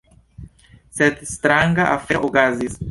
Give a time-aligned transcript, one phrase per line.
[1.01, 2.79] Sed stranga afero okazis.